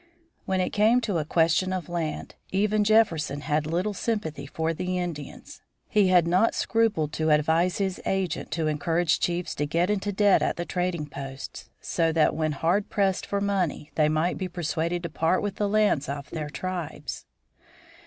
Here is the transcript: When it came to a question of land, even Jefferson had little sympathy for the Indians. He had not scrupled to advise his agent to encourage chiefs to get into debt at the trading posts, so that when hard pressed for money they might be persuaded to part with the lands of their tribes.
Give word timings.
When 0.47 0.59
it 0.61 0.71
came 0.71 0.99
to 1.01 1.19
a 1.19 1.25
question 1.25 1.71
of 1.71 1.87
land, 1.87 2.33
even 2.49 2.83
Jefferson 2.83 3.41
had 3.41 3.67
little 3.67 3.93
sympathy 3.93 4.47
for 4.47 4.73
the 4.73 4.97
Indians. 4.97 5.61
He 5.87 6.07
had 6.07 6.27
not 6.27 6.55
scrupled 6.55 7.13
to 7.13 7.29
advise 7.29 7.77
his 7.77 8.01
agent 8.07 8.49
to 8.53 8.65
encourage 8.65 9.19
chiefs 9.19 9.53
to 9.53 9.67
get 9.67 9.91
into 9.91 10.11
debt 10.11 10.41
at 10.41 10.55
the 10.55 10.65
trading 10.65 11.05
posts, 11.05 11.69
so 11.81 12.11
that 12.13 12.33
when 12.35 12.53
hard 12.53 12.89
pressed 12.89 13.27
for 13.27 13.39
money 13.41 13.91
they 13.93 14.09
might 14.09 14.39
be 14.39 14.47
persuaded 14.47 15.03
to 15.03 15.09
part 15.09 15.43
with 15.43 15.57
the 15.57 15.69
lands 15.69 16.09
of 16.09 16.31
their 16.31 16.49
tribes. 16.49 17.27